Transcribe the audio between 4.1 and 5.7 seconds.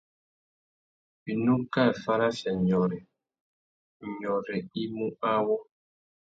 nyôrê i mú awô.